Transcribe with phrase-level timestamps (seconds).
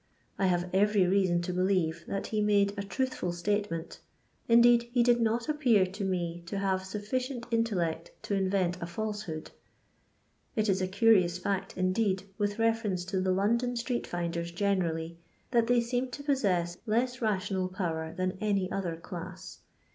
[0.39, 3.99] I have every reason to believe that he made a truthful statement,—
[4.49, 9.25] ^indeed, he did not appear to me to have sufficient intellect to invent a £ilse
[9.25, 9.51] hood.
[10.55, 15.19] It is a curious £sct, indeed, with reference to the London street finders generally,
[15.51, 19.59] that they seem to possess less rational power than any other class.